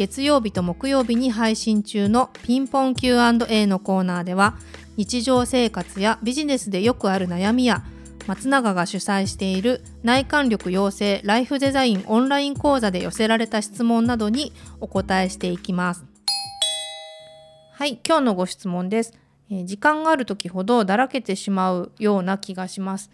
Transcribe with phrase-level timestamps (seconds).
[0.00, 4.56] 月曜日と木曜日に配信中のピンポン Q&A のコーナーでは
[4.96, 7.84] 日常生活やビジネスでよくある悩みや
[8.26, 16.06] 松永が主催している内観力養成ライフデザインオンライン講座で寄せられた質問などにお答えしていきます。
[17.74, 19.12] はい、今日のご質問です。
[19.50, 23.10] えー、時間がある時ほどだらけてしまうような気がします。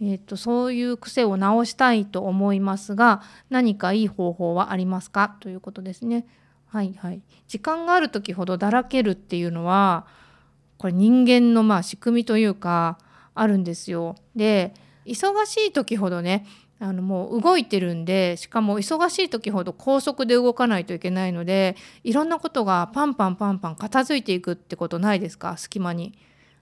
[0.00, 5.36] えーと、そういう癖を直したいと思いますが何かいい方法はありますか？
[5.40, 6.26] ということですね。
[6.66, 10.06] はいはい、時間がある時ほどだらけるっていうのは
[10.76, 12.98] これ人間のまあ仕組みというか
[13.34, 14.16] あるんですよ。
[14.34, 14.74] で
[15.06, 16.46] 忙しい時ほどね
[16.78, 25.56] あのもう動いてるんでしかも忙しい時ほど高速で動かないといけないのでいろんなことがパンパンパンパン片付いていくってことないですか？
[25.56, 26.18] 隙間に。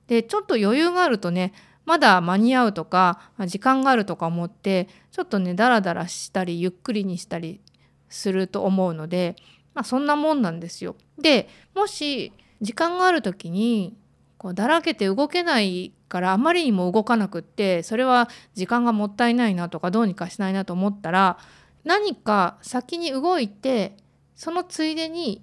[0.07, 1.55] でちょっと余裕があるとね
[1.85, 7.61] まだ間に合うとか時間があるとか思ってちょっとねダラダラしたりゆっくりにしたり
[8.09, 9.37] すると思うので、
[9.75, 10.97] まあ、そんなもんなんですよ。
[11.19, 13.97] でもし時間がある時に
[14.39, 21.39] こうだらけて動けないからあまりにも動かなくってそれは時間がもったいないなとかどうにかしないなと思ったら
[21.85, 23.97] 何か先に動いて
[24.35, 25.43] そのついでに、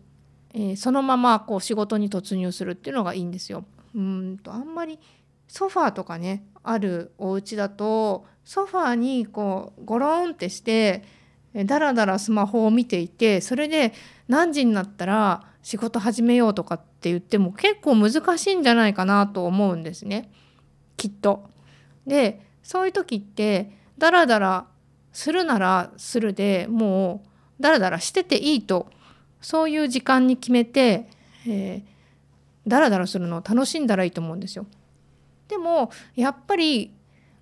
[0.53, 3.65] えー、そのままこう仕事に突入するっていうのがいいんですよ。
[3.93, 4.99] うんとあんまり
[5.51, 11.03] ソファーとかねあるお家だとソファーにこうゴロンってして
[11.53, 13.91] だらだらスマホを見ていてそれで
[14.29, 20.31] 何時になったら仕事始めようとかって言っても結構難しいんじゃないかなと思うんですね
[20.95, 21.49] きっと。
[22.07, 24.67] でそういう時ってダラダラ
[25.11, 27.25] するならするでも
[27.59, 28.89] うダラダラしてていいと
[29.41, 31.09] そういう時間に決めて、
[31.45, 31.83] えー、
[32.65, 34.65] ダラダラするのを楽しんだらいいと思うんですよ。
[35.51, 36.93] でもやっぱり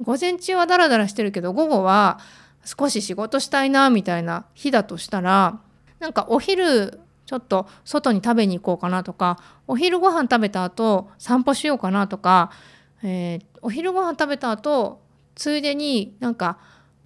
[0.02, 2.20] 午前中はダラダラしてるけど午後は
[2.66, 5.62] 少し仕事したいなみたいな日だとしたら
[6.00, 9.38] なんかお昼ちょっと外に食べに行こうかなとか
[9.68, 12.52] お昼ご飯食べた後散歩しようかなとか、
[13.03, 15.02] えー、お昼ご飯食べた後
[15.36, 16.58] ついでになんか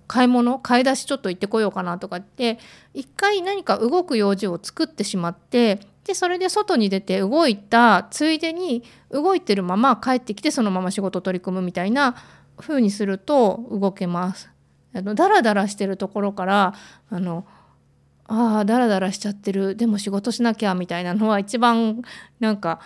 [0.08, 2.60] 買い物買い出しちょっと行ってこようかなとかって
[2.94, 12.16] 一回何か動く用事を作ってしまってでそれで外に出て動いたついでに動いてるまま帰ってきてそのまま仕事取り組むみたいな
[12.58, 14.50] 風にすると動けます。
[14.96, 16.74] あのダラダラしてるところから
[17.10, 17.46] あの
[18.26, 22.02] ああダラダラしちゃってるでも仕事しなきゃみたいなのは一番
[22.40, 22.80] なんか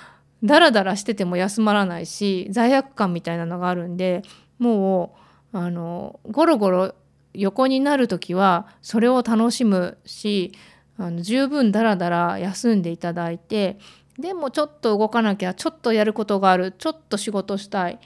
[0.44, 4.24] ダラダラしてても休まらないし罪悪感みたいなのがあるんで
[4.58, 5.16] も
[5.54, 6.96] うあのゴロゴロ
[7.34, 10.54] 横になる時はそれを楽しむし
[10.98, 13.78] あの十分だらだら休んでいただいて
[14.18, 18.00] でもちょっと動かなきゃちょっとやることがあるちょっと仕事したい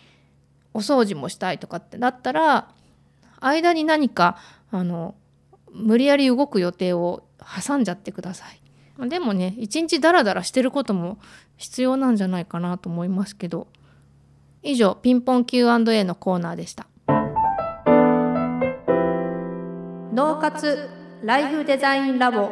[0.73, 2.69] お掃除もしたいとかってなったら
[3.39, 4.37] 間に何か
[4.71, 5.15] あの
[5.71, 7.23] 無理やり動く予定を
[7.65, 8.61] 挟んじゃってください。
[9.09, 11.17] でもね一日ダラダラしてることも
[11.57, 13.67] 必要なんじゃないかなと思いますけど
[14.61, 16.85] 以上ピンポン Q&A のコーナーでした。
[20.13, 20.89] 脳活
[21.23, 22.51] ライフデザインラボ